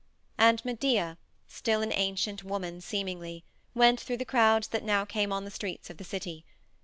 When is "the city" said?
5.97-6.43